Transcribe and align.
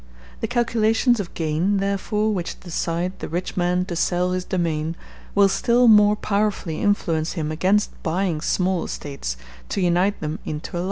*b 0.01 0.07
The 0.39 0.47
calculations 0.47 1.19
of 1.19 1.31
gain, 1.35 1.77
therefore, 1.77 2.33
which 2.33 2.59
decide 2.61 3.19
the 3.19 3.29
rich 3.29 3.55
man 3.55 3.85
to 3.85 3.95
sell 3.95 4.31
his 4.31 4.43
domain 4.43 4.95
will 5.35 5.47
still 5.47 5.87
more 5.87 6.15
powerfully 6.15 6.81
influence 6.81 7.33
him 7.33 7.51
against 7.51 7.91
buying 8.01 8.41
small 8.41 8.83
estates 8.85 9.37
to 9.69 9.79
unite 9.79 10.19
them 10.19 10.39
into 10.43 10.71
a 10.71 10.71
large 10.73 10.73
one. 10.73 10.79